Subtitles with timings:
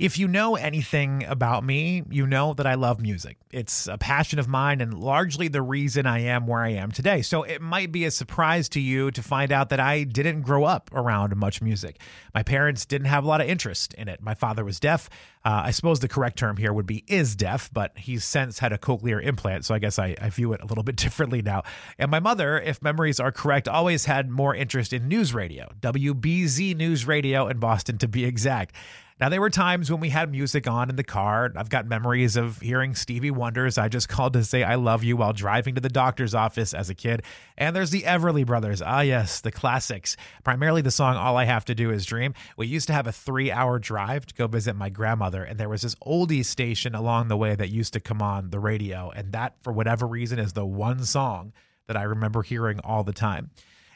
[0.00, 3.36] If you know anything about me, you know that I love music.
[3.50, 7.20] It's a passion of mine and largely the reason I am where I am today.
[7.20, 10.64] So it might be a surprise to you to find out that I didn't grow
[10.64, 12.00] up around much music.
[12.34, 14.22] My parents didn't have a lot of interest in it.
[14.22, 15.10] My father was deaf.
[15.44, 18.72] Uh, I suppose the correct term here would be is deaf, but he's since had
[18.72, 19.66] a cochlear implant.
[19.66, 21.64] So I guess I, I view it a little bit differently now.
[21.98, 26.74] And my mother, if memories are correct, always had more interest in news radio, WBZ
[26.74, 28.74] News Radio in Boston to be exact.
[29.20, 31.52] Now, there were times when we had music on in the car.
[31.54, 35.18] I've got memories of hearing Stevie Wonder's I Just Called to Say I Love You
[35.18, 37.22] while driving to the doctor's office as a kid.
[37.58, 38.80] And there's the Everly Brothers.
[38.80, 40.16] Ah, yes, the classics.
[40.42, 42.32] Primarily the song All I Have to Do Is Dream.
[42.56, 45.68] We used to have a three hour drive to go visit my grandmother, and there
[45.68, 49.12] was this oldie station along the way that used to come on the radio.
[49.14, 51.52] And that, for whatever reason, is the one song
[51.88, 53.50] that I remember hearing all the time.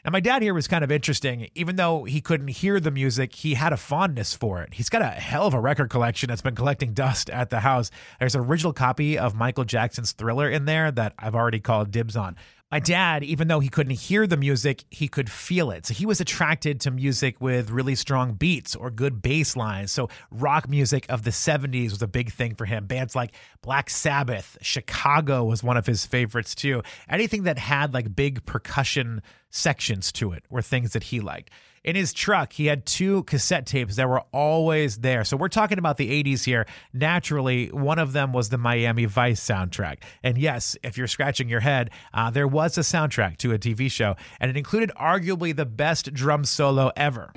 [0.05, 1.49] And my dad here was kind of interesting.
[1.55, 4.75] Even though he couldn't hear the music, he had a fondness for it.
[4.75, 7.89] He's got a hell of a record collection that's been collecting dust at the house.
[8.19, 12.15] There's an original copy of Michael Jackson's Thriller in there that I've already called dibs
[12.15, 12.35] on.
[12.71, 15.85] My dad, even though he couldn't hear the music, he could feel it.
[15.85, 19.91] So he was attracted to music with really strong beats or good bass lines.
[19.91, 22.87] So rock music of the 70s was a big thing for him.
[22.87, 26.81] Bands like Black Sabbath, Chicago was one of his favorites too.
[27.07, 31.51] Anything that had like big percussion sections to it were things that he liked
[31.85, 35.23] in his truck, he had two cassette tapes that were always there.
[35.23, 36.65] So we're talking about the 80s here.
[36.93, 39.99] Naturally, one of them was the Miami Vice soundtrack.
[40.23, 43.89] And yes, if you're scratching your head, uh, there was a soundtrack to a TV
[43.89, 47.31] show, and it included arguably the best drum solo ever.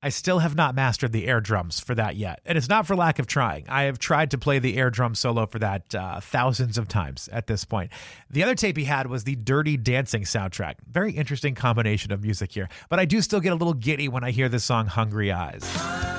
[0.00, 2.40] I still have not mastered the air drums for that yet.
[2.44, 3.64] And it's not for lack of trying.
[3.68, 7.28] I have tried to play the air drum solo for that uh, thousands of times
[7.32, 7.90] at this point.
[8.30, 10.74] The other tape he had was the Dirty Dancing soundtrack.
[10.88, 12.68] Very interesting combination of music here.
[12.88, 16.17] But I do still get a little giddy when I hear the song Hungry Eyes.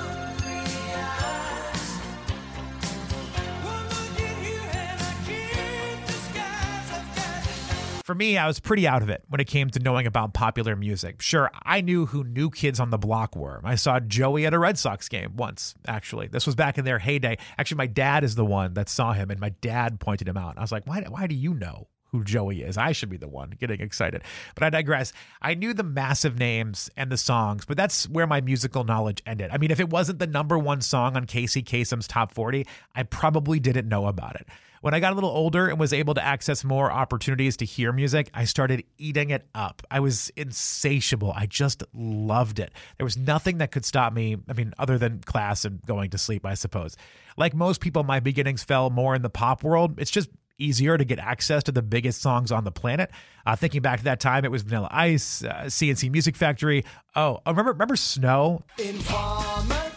[8.10, 10.74] For me, I was pretty out of it when it came to knowing about popular
[10.74, 11.22] music.
[11.22, 13.60] Sure, I knew who New Kids on the Block were.
[13.62, 16.26] I saw Joey at a Red Sox game once, actually.
[16.26, 17.38] This was back in their heyday.
[17.56, 20.58] Actually, my dad is the one that saw him, and my dad pointed him out.
[20.58, 22.76] I was like, why, why do you know who Joey is.
[22.76, 24.22] I should be the one getting excited.
[24.54, 25.12] But I digress.
[25.40, 29.50] I knew the massive names and the songs, but that's where my musical knowledge ended.
[29.52, 33.04] I mean, if it wasn't the number one song on Casey Kasem's top 40, I
[33.04, 34.46] probably didn't know about it.
[34.80, 37.92] When I got a little older and was able to access more opportunities to hear
[37.92, 39.82] music, I started eating it up.
[39.90, 41.34] I was insatiable.
[41.36, 42.72] I just loved it.
[42.96, 46.18] There was nothing that could stop me, I mean, other than class and going to
[46.18, 46.96] sleep, I suppose.
[47.36, 50.00] Like most people, my beginnings fell more in the pop world.
[50.00, 50.30] It's just
[50.62, 53.10] easier to get access to the biggest songs on the planet.
[53.46, 56.84] Uh, thinking back to that time, it was Vanilla Ice, uh, C+C Music Factory.
[57.16, 58.62] Oh, remember remember Snow?
[58.78, 59.90] Informer.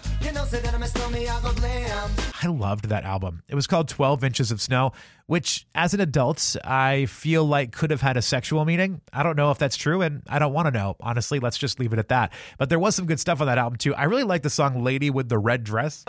[2.43, 3.43] I loved that album.
[3.47, 4.91] It was called 12 Inches of Snow,
[5.27, 9.01] which, as an adult, I feel like could have had a sexual meaning.
[9.11, 10.95] I don't know if that's true, and I don't want to know.
[10.99, 12.33] Honestly, let's just leave it at that.
[12.57, 13.95] But there was some good stuff on that album, too.
[13.95, 16.03] I really like the song Lady with the Red Dress.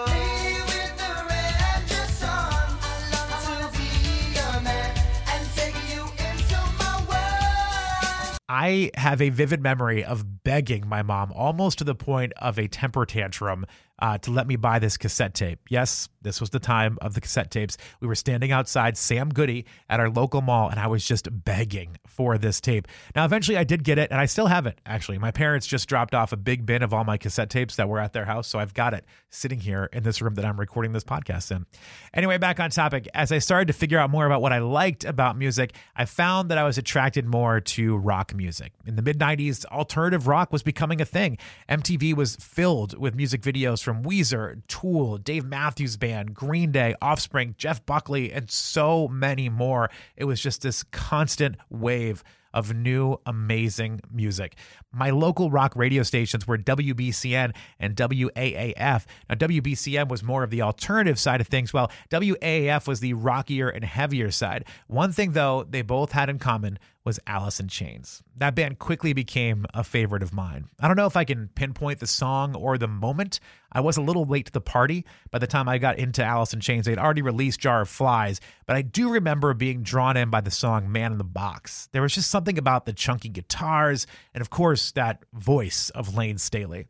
[8.49, 12.69] I have a vivid memory of begging my mom almost to the point of a
[12.69, 13.65] temper tantrum
[14.05, 15.61] uh, to let me buy this cassette tape.
[15.71, 17.79] Yes, this was the time of the cassette tapes.
[18.01, 21.97] We were standing outside Sam Goody at our local mall, and I was just begging
[22.07, 22.87] for this tape.
[23.17, 25.17] Now, eventually, I did get it, and I still have it, actually.
[25.17, 27.99] My parents just dropped off a big bin of all my cassette tapes that were
[27.99, 30.93] at their house, so I've got it sitting here in this room that I'm recording
[30.93, 31.65] this podcast in.
[32.13, 33.09] Anyway, back on topic.
[33.15, 36.51] As I started to figure out more about what I liked about music, I found
[36.51, 38.73] that I was attracted more to rock music.
[38.85, 41.39] In the mid 90s, alternative rock was becoming a thing.
[41.71, 47.55] MTV was filled with music videos from Weezer, Tool, Dave Matthews Band, Green Day, Offspring,
[47.59, 49.91] Jeff Buckley, and so many more.
[50.17, 52.25] It was just this constant wave
[52.55, 54.57] of new amazing music.
[54.93, 59.05] My local rock radio stations were WBCN and WAAF.
[59.29, 63.69] Now, WBCN was more of the alternative side of things, while WAAF was the rockier
[63.69, 64.65] and heavier side.
[64.87, 68.23] One thing, though, they both had in common was Alice in Chains.
[68.37, 70.69] That band quickly became a favorite of mine.
[70.81, 73.41] I don't know if I can pinpoint the song or the moment.
[73.71, 75.05] I was a little late to the party.
[75.31, 78.41] By the time I got into Alice in Chains, they'd already released Jar of Flies,
[78.67, 81.89] but I do remember being drawn in by the song Man in the Box.
[81.93, 86.39] There was just something about the chunky guitars and, of course, that voice of Layne
[86.39, 86.87] Staley.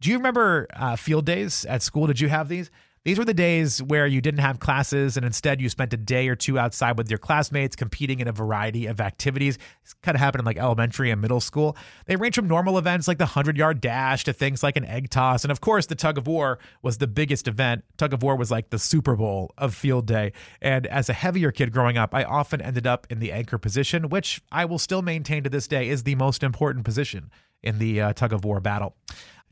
[0.00, 2.06] Do you remember uh, field days at school?
[2.06, 2.70] Did you have these?
[3.04, 6.28] These were the days where you didn't have classes and instead you spent a day
[6.28, 9.58] or two outside with your classmates competing in a variety of activities.
[9.82, 11.76] This kind of happened in like elementary and middle school.
[12.06, 15.10] They range from normal events like the 100 yard dash to things like an egg
[15.10, 15.44] toss.
[15.44, 17.84] And of course, the tug of war was the biggest event.
[17.96, 20.32] Tug of war was like the Super Bowl of field day.
[20.60, 24.08] And as a heavier kid growing up, I often ended up in the anchor position,
[24.08, 27.30] which I will still maintain to this day is the most important position
[27.62, 28.94] in the uh, tug of war battle.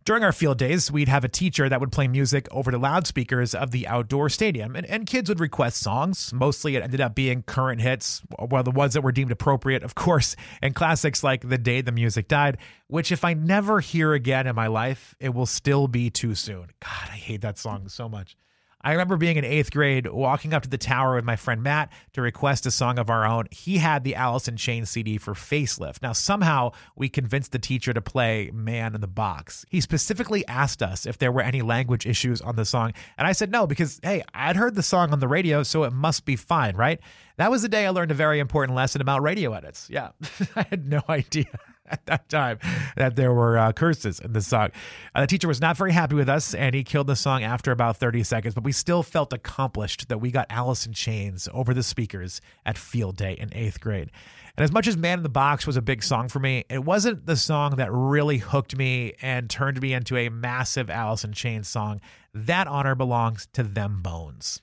[0.07, 3.57] During our field days, we'd have a teacher that would play music over the loudspeakers
[3.57, 6.33] of the outdoor stadium, and, and kids would request songs.
[6.33, 9.97] Mostly it ended up being current hits, well, the ones that were deemed appropriate, of
[9.97, 14.47] course, and classics like The Day the Music Died, which if I never hear again
[14.47, 16.69] in my life, it will still be too soon.
[16.79, 18.37] God, I hate that song so much.
[18.83, 21.91] I remember being in eighth grade, walking up to the tower with my friend Matt
[22.13, 23.47] to request a song of our own.
[23.51, 26.03] He had the Alice in Chains CD for Facelift.
[26.03, 29.65] Now, somehow we convinced the teacher to play Man in the Box.
[29.71, 32.93] He specifically asked us if there were any language issues on the song.
[33.19, 35.93] And I said no, because, hey, I'd heard the song on the radio, so it
[35.93, 37.01] must be fine, right?
[37.39, 39.89] That was the day I learned a very important lesson about radio edits.
[39.91, 40.11] Yeah,
[40.57, 41.47] I had no idea.
[41.91, 42.59] at that time
[42.97, 44.71] that there were uh, curses in the song.
[45.15, 47.73] Uh, the teacher was not very happy with us and he killed the song after
[47.73, 51.73] about 30 seconds, but we still felt accomplished that we got Alice in Chains over
[51.75, 54.11] the speakers at field day in eighth grade.
[54.57, 56.83] And as much as Man in the Box was a big song for me, it
[56.83, 61.33] wasn't the song that really hooked me and turned me into a massive Alice in
[61.33, 62.01] Chains song.
[62.33, 64.63] That honor belongs to Them Bones.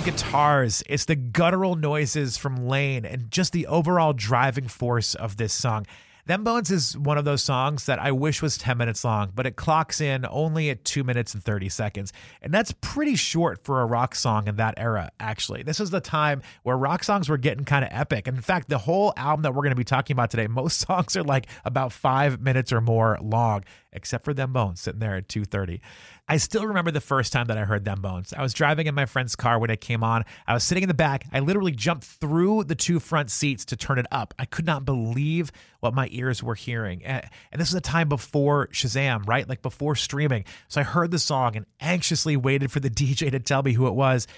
[0.00, 5.36] The guitars, it's the guttural noises from Layne, and just the overall driving force of
[5.36, 5.84] this song.
[6.24, 9.46] Them Bones is one of those songs that I wish was 10 minutes long, but
[9.46, 12.14] it clocks in only at 2 minutes and 30 seconds.
[12.40, 15.64] And that's pretty short for a rock song in that era, actually.
[15.64, 18.26] This is the time where rock songs were getting kind of epic.
[18.26, 21.14] In fact, the whole album that we're going to be talking about today, most songs
[21.14, 25.28] are like about five minutes or more long, except for Them Bones sitting there at
[25.28, 25.80] 2.30.
[26.30, 28.32] I still remember the first time that I heard Them Bones.
[28.32, 30.24] I was driving in my friend's car when it came on.
[30.46, 31.24] I was sitting in the back.
[31.32, 34.32] I literally jumped through the two front seats to turn it up.
[34.38, 35.50] I could not believe
[35.80, 37.04] what my ears were hearing.
[37.04, 39.48] And this was a time before Shazam, right?
[39.48, 40.44] Like before streaming.
[40.68, 43.88] So I heard the song and anxiously waited for the DJ to tell me who
[43.88, 44.28] it was.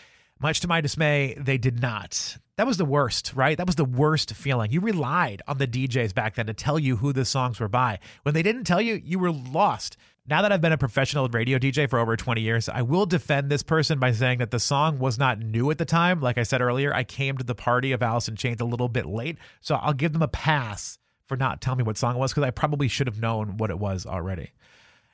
[0.40, 2.38] Much to my dismay, they did not.
[2.56, 3.56] That was the worst, right?
[3.56, 4.72] That was the worst feeling.
[4.72, 7.98] You relied on the DJs back then to tell you who the songs were by.
[8.22, 9.96] When they didn't tell you, you were lost.
[10.24, 13.50] Now that I've been a professional radio DJ for over 20 years, I will defend
[13.50, 16.20] this person by saying that the song was not new at the time.
[16.20, 18.88] Like I said earlier, I came to the party of Alice in Chains a little
[18.88, 22.18] bit late, so I'll give them a pass for not telling me what song it
[22.20, 24.52] was because I probably should have known what it was already.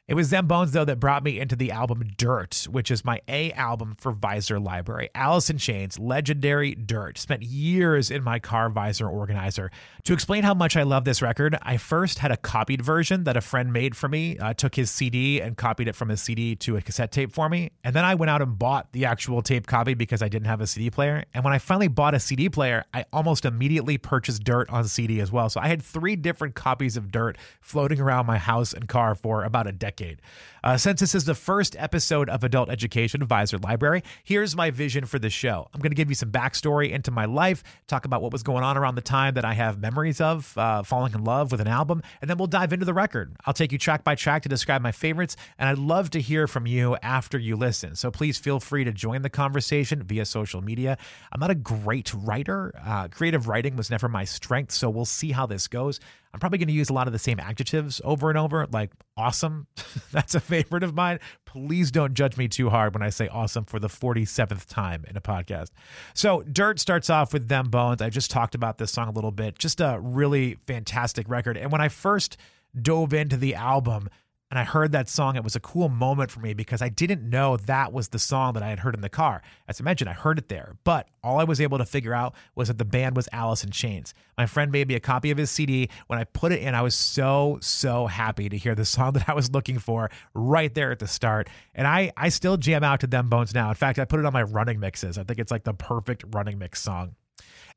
[0.09, 3.21] It was them bones though that brought me into the album Dirt, which is my
[3.29, 5.11] A album for Visor Library.
[5.15, 7.19] In Chains, legendary Dirt.
[7.19, 9.71] Spent years in my car visor organizer.
[10.05, 13.37] To explain how much I love this record, I first had a copied version that
[13.37, 14.39] a friend made for me.
[14.39, 17.51] Uh, took his CD and copied it from his CD to a cassette tape for
[17.51, 20.47] me, and then I went out and bought the actual tape copy because I didn't
[20.47, 21.25] have a CD player.
[21.35, 25.21] And when I finally bought a CD player, I almost immediately purchased Dirt on CD
[25.21, 25.51] as well.
[25.51, 29.45] So I had three different copies of Dirt floating around my house and car for
[29.45, 30.21] about a decade decade.
[30.65, 35.05] Uh, since this is the first episode of Adult Education Advisor Library, here's my vision
[35.05, 35.69] for the show.
[35.73, 38.65] I'm going to give you some backstory into my life, talk about what was going
[38.65, 41.69] on around the time that I have memories of uh, falling in love with an
[41.69, 43.37] album, and then we'll dive into the record.
[43.47, 46.47] I'll take you track by track to describe my favorites, and I'd love to hear
[46.47, 47.95] from you after you listen.
[47.95, 50.99] So please feel free to join the conversation via social media.
[51.33, 55.31] I'm not a great writer, uh, creative writing was never my strength, so we'll see
[55.33, 56.01] how this goes.
[56.33, 58.91] I'm probably going to use a lot of the same adjectives over and over, like
[59.17, 59.67] awesome.
[60.13, 61.19] That's a favorite of mine.
[61.47, 65.17] Please don't judge me too hard when I say awesome for the 47th time in
[65.17, 65.71] a podcast.
[66.15, 68.03] So, Dirt starts off with Them Bones.
[68.03, 69.59] I just talked about this song a little bit.
[69.59, 71.57] Just a really fantastic record.
[71.57, 72.37] And when I first
[72.81, 74.09] dove into the album,
[74.51, 77.29] and I heard that song, it was a cool moment for me because I didn't
[77.29, 79.43] know that was the song that I had heard in the car.
[79.69, 82.35] As I mentioned, I heard it there, but all I was able to figure out
[82.55, 84.15] was that the band was Alice in Chains.
[84.39, 85.91] My friend made me a copy of his CD.
[86.07, 89.29] When I put it in, I was so, so happy to hear the song that
[89.29, 91.51] I was looking for right there at the start.
[91.75, 93.69] And I, I still jam out to Them Bones now.
[93.69, 95.19] In fact, I put it on my running mixes.
[95.19, 97.17] I think it's like the perfect running mix song.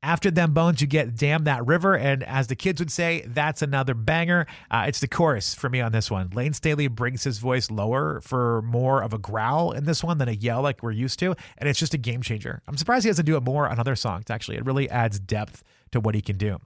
[0.04, 1.96] After them bones, you get Damn That River.
[1.96, 4.48] And as the kids would say, that's another banger.
[4.68, 6.30] Uh, it's the chorus for me on this one.
[6.34, 10.28] Layne Staley brings his voice lower for more of a growl in this one than
[10.28, 11.36] a yell like we're used to.
[11.56, 12.62] And it's just a game changer.
[12.66, 14.56] I'm surprised he doesn't do it more on other songs, actually.
[14.56, 16.58] It really adds depth to what he can do.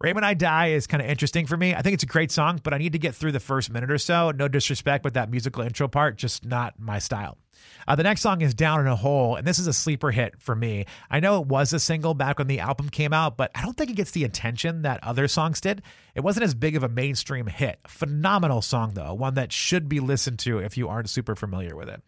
[0.00, 1.74] Rain When I Die is kind of interesting for me.
[1.74, 3.90] I think it's a great song, but I need to get through the first minute
[3.90, 4.30] or so.
[4.32, 7.38] No disrespect, but that musical intro part, just not my style.
[7.86, 10.40] Uh, the next song is Down in a Hole, and this is a sleeper hit
[10.40, 10.86] for me.
[11.10, 13.76] I know it was a single back when the album came out, but I don't
[13.76, 15.82] think it gets the attention that other songs did.
[16.14, 17.80] It wasn't as big of a mainstream hit.
[17.86, 21.88] Phenomenal song, though, one that should be listened to if you aren't super familiar with
[21.88, 22.02] it.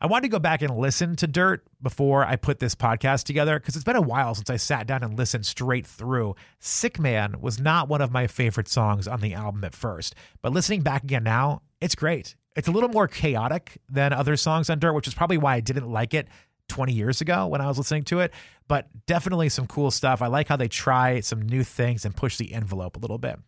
[0.00, 3.58] I wanted to go back and listen to Dirt before I put this podcast together
[3.58, 6.34] because it's been a while since I sat down and listened straight through.
[6.58, 10.52] Sick Man was not one of my favorite songs on the album at first, but
[10.52, 12.34] listening back again now, it's great.
[12.56, 15.60] It's a little more chaotic than other songs on Dirt, which is probably why I
[15.60, 16.28] didn't like it
[16.68, 18.32] 20 years ago when I was listening to it,
[18.68, 20.22] but definitely some cool stuff.
[20.22, 23.38] I like how they try some new things and push the envelope a little bit.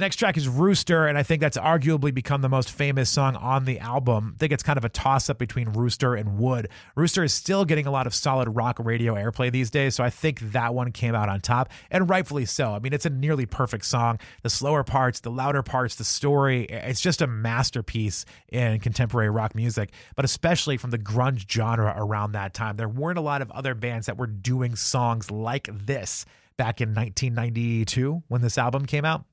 [0.00, 3.66] Next track is Rooster, and I think that's arguably become the most famous song on
[3.66, 4.32] the album.
[4.34, 6.70] I think it's kind of a toss up between Rooster and Would.
[6.96, 10.08] Rooster is still getting a lot of solid rock radio airplay these days, so I
[10.08, 12.72] think that one came out on top, and rightfully so.
[12.72, 14.18] I mean, it's a nearly perfect song.
[14.42, 19.54] The slower parts, the louder parts, the story, it's just a masterpiece in contemporary rock
[19.54, 22.76] music, but especially from the grunge genre around that time.
[22.76, 26.24] There weren't a lot of other bands that were doing songs like this
[26.56, 29.24] back in 1992 when this album came out.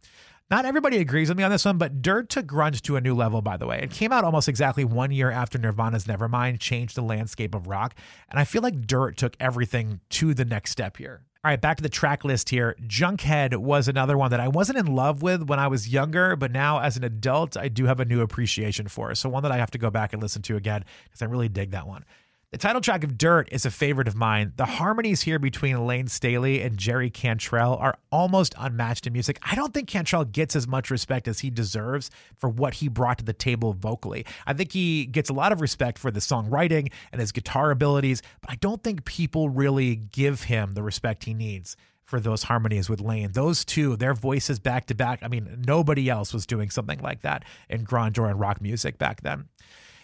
[0.49, 3.13] Not everybody agrees with me on this one, but Dirt took grunge to a new
[3.13, 3.81] level, by the way.
[3.83, 7.95] It came out almost exactly one year after Nirvana's Nevermind changed the landscape of rock.
[8.29, 11.23] And I feel like Dirt took everything to the next step here.
[11.43, 12.77] All right, back to the track list here.
[12.87, 16.53] Junkhead was another one that I wasn't in love with when I was younger, but
[16.53, 19.13] now as an adult, I do have a new appreciation for.
[19.15, 21.49] So one that I have to go back and listen to again because I really
[21.49, 22.05] dig that one.
[22.53, 24.53] The title track of Dirt is a favorite of mine.
[24.55, 29.37] The harmonies here between Layne Staley and Jerry Cantrell are almost unmatched in music.
[29.43, 33.17] I don't think Cantrell gets as much respect as he deserves for what he brought
[33.17, 34.25] to the table vocally.
[34.45, 38.21] I think he gets a lot of respect for the songwriting and his guitar abilities,
[38.39, 41.75] but I don't think people really give him the respect he needs
[42.05, 43.33] for those harmonies with Layne.
[43.33, 45.19] Those two, their voices back to back.
[45.21, 48.97] I mean, nobody else was doing something like that in grunge or in rock music
[48.97, 49.49] back then.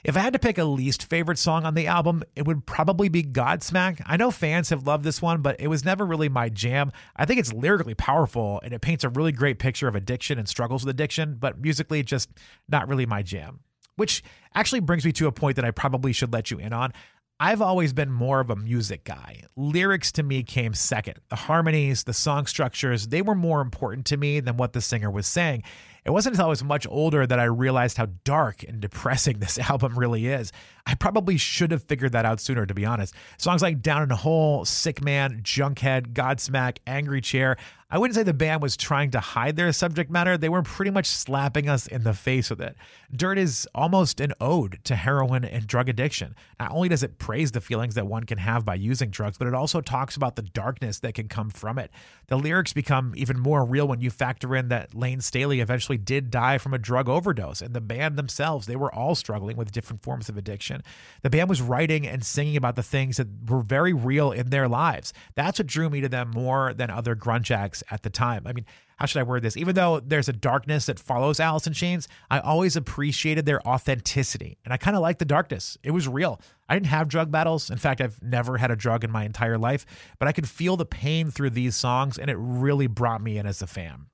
[0.04, 3.08] If I had to pick a least favorite song on the album, it would probably
[3.08, 4.02] be Godsmack.
[4.06, 6.92] I know fans have loved this one, but it was never really my jam.
[7.16, 10.50] I think it's lyrically powerful and it paints a really great picture of addiction and
[10.50, 12.30] struggles with addiction, but musically, just
[12.68, 13.62] not really my jam.
[13.96, 16.92] Which actually brings me to a point that I probably should let you in on.
[17.40, 19.44] I've always been more of a music guy.
[19.56, 21.20] Lyrics to me came second.
[21.30, 25.10] The harmonies, the song structures, they were more important to me than what the singer
[25.10, 25.64] was saying.
[26.06, 29.58] It wasn't until I was much older that I realized how dark and depressing this
[29.58, 30.52] album really is.
[30.86, 33.14] I probably should have figured that out sooner, to be honest.
[33.38, 37.58] Songs like Down in a Hole, Sick Man, Junkhead, Godsmack, Angry Chair,
[37.94, 40.36] I wouldn't say the band was trying to hide their subject matter.
[40.36, 42.76] They were pretty much slapping us in the face with it.
[43.16, 46.34] Dirt is almost an ode to heroin and drug addiction.
[46.60, 49.48] Not only does it praise the feelings that one can have by using drugs, but
[49.48, 51.92] it also talks about the darkness that can come from it.
[52.30, 56.32] The lyrics become even more real when you factor in that Layne Staley eventually did
[56.32, 60.02] die from a drug overdose, and the band themselves, they were all struggling with different
[60.02, 60.82] forms of addiction.
[61.22, 64.68] The band was writing and singing about the things that were very real in their
[64.68, 65.14] lives.
[65.36, 68.44] That's what drew me to them more than other grunge acts at the time.
[68.46, 68.66] I mean,
[68.98, 69.58] how should I word this?
[69.58, 74.58] Even though there's a darkness that follows Alice in Chains, I always appreciated their authenticity.
[74.64, 75.78] And I kind of like the darkness.
[75.84, 76.40] It was real.
[76.70, 77.70] I didn't have drug battles.
[77.70, 79.86] In fact, I've never had a drug in my entire life,
[80.20, 83.46] but I could feel the pain through these songs, and it really brought me in
[83.46, 84.08] as a fan.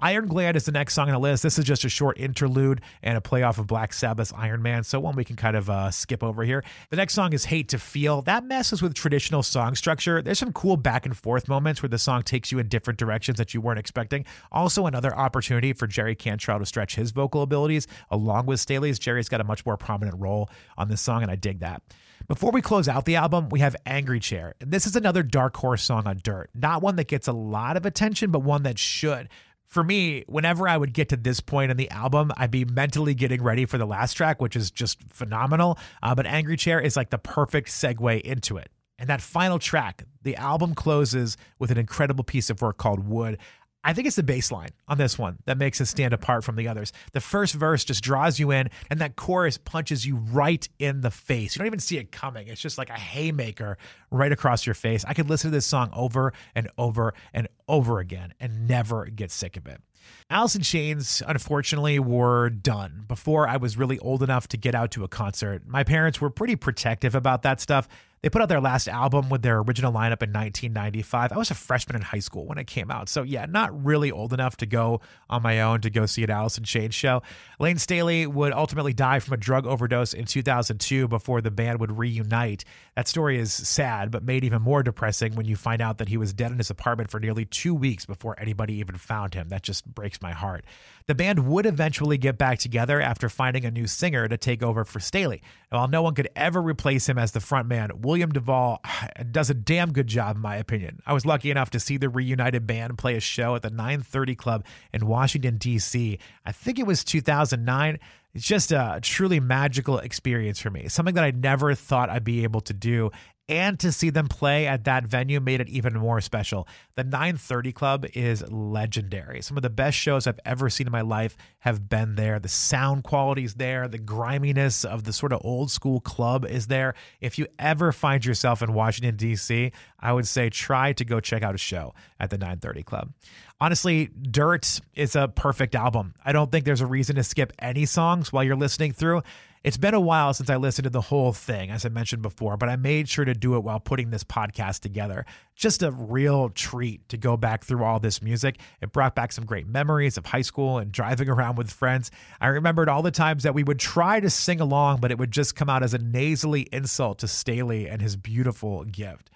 [0.00, 1.42] Iron Gland is the next song on the list.
[1.42, 4.98] This is just a short interlude and a playoff of Black Sabbath's Iron Man, so
[4.98, 6.64] one we can kind of uh, skip over here.
[6.88, 8.22] The next song is Hate to Feel.
[8.22, 10.22] That messes with traditional song structure.
[10.22, 13.36] There's some cool back and forth moments where the song takes you in different directions
[13.36, 14.24] that you weren't expecting.
[14.50, 18.98] Also, another opportunity for Jerry Cantrell to stretch his vocal abilities along with Staley's.
[18.98, 21.82] Jerry's got a much more prominent role on this song, and I dig that.
[22.28, 24.54] Before we close out the album, we have Angry Chair.
[24.60, 26.50] This is another dark horse song on Dirt.
[26.54, 29.28] Not one that gets a lot of attention, but one that should
[29.70, 33.14] for me, whenever I would get to this point in the album, I'd be mentally
[33.14, 35.78] getting ready for the last track, which is just phenomenal.
[36.02, 38.70] Uh, but Angry Chair is like the perfect segue into it.
[38.98, 43.38] And that final track, the album closes with an incredible piece of work called Would.
[43.82, 46.56] I think it's the bass line on this one that makes it stand apart from
[46.56, 46.92] the others.
[47.12, 51.10] The first verse just draws you in, and that chorus punches you right in the
[51.10, 51.56] face.
[51.56, 52.48] You don't even see it coming.
[52.48, 53.78] It's just like a haymaker
[54.10, 55.04] right across your face.
[55.06, 59.30] I could listen to this song over and over and over again and never get
[59.30, 59.80] sick of it.
[60.28, 64.90] Alice in Chains, unfortunately, were done before I was really old enough to get out
[64.92, 65.66] to a concert.
[65.66, 67.88] My parents were pretty protective about that stuff.
[68.22, 71.32] They put out their last album with their original lineup in 1995.
[71.32, 73.08] I was a freshman in high school when it came out.
[73.08, 75.00] So, yeah, not really old enough to go
[75.30, 77.22] on my own to go see an Alice in Chains show.
[77.58, 81.96] Layne Staley would ultimately die from a drug overdose in 2002 before the band would
[81.96, 82.64] reunite.
[82.94, 86.18] That story is sad, but made even more depressing when you find out that he
[86.18, 89.48] was dead in his apartment for nearly two weeks before anybody even found him.
[89.48, 90.66] That just breaks my heart.
[91.10, 94.84] The band would eventually get back together after finding a new singer to take over
[94.84, 95.42] for Staley.
[95.68, 98.78] And while no one could ever replace him as the frontman, William DuVall
[99.32, 101.02] does a damn good job, in my opinion.
[101.04, 104.36] I was lucky enough to see the reunited band play a show at the 930
[104.36, 106.16] Club in Washington, D.C.
[106.46, 107.98] I think it was 2009.
[108.32, 112.44] It's just a truly magical experience for me, something that I never thought I'd be
[112.44, 113.10] able to do
[113.50, 116.68] and to see them play at that venue made it even more special.
[116.94, 119.42] The 930 Club is legendary.
[119.42, 122.38] Some of the best shows I've ever seen in my life have been there.
[122.38, 126.68] The sound quality is there, the griminess of the sort of old school club is
[126.68, 126.94] there.
[127.20, 131.42] If you ever find yourself in Washington, D.C., I would say try to go check
[131.42, 133.12] out a show at the 930 Club.
[133.60, 136.14] Honestly, Dirt is a perfect album.
[136.24, 139.22] I don't think there's a reason to skip any songs while you're listening through.
[139.62, 142.56] It's been a while since I listened to the whole thing, as I mentioned before,
[142.56, 145.26] but I made sure to do it while putting this podcast together.
[145.54, 148.58] Just a real treat to go back through all this music.
[148.80, 152.10] It brought back some great memories of high school and driving around with friends.
[152.40, 155.30] I remembered all the times that we would try to sing along, but it would
[155.30, 159.28] just come out as a nasally insult to Staley and his beautiful gift.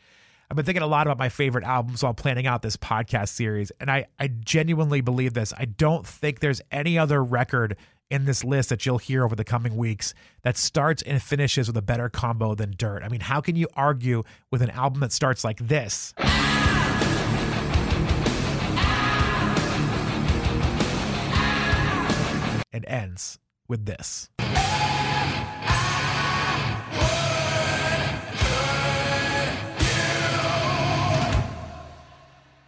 [0.50, 3.73] I've been thinking a lot about my favorite albums while planning out this podcast series,
[3.81, 5.52] and I, I genuinely believe this.
[5.57, 7.76] I don't think there's any other record
[8.11, 11.76] in this list that you'll hear over the coming weeks that starts and finishes with
[11.76, 13.02] a better combo than Dirt.
[13.02, 16.14] I mean, how can you argue with an album that starts like this?
[22.73, 24.30] And ends with this.